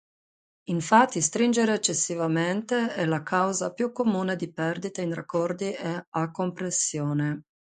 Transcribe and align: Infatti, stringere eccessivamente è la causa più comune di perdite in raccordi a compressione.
Infatti, 0.69 1.21
stringere 1.21 1.75
eccessivamente 1.75 2.91
è 2.95 3.05
la 3.05 3.21
causa 3.21 3.71
più 3.71 3.91
comune 3.91 4.35
di 4.35 4.51
perdite 4.51 5.03
in 5.03 5.13
raccordi 5.13 5.75
a 6.09 6.31
compressione. 6.31 7.43